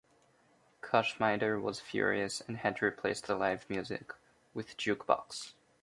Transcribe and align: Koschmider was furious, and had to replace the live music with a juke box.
Koschmider 0.81 1.61
was 1.61 1.79
furious, 1.79 2.41
and 2.47 2.57
had 2.57 2.75
to 2.77 2.85
replace 2.85 3.21
the 3.21 3.35
live 3.35 3.69
music 3.69 4.13
with 4.51 4.71
a 4.71 4.73
juke 4.75 5.05
box. 5.05 5.53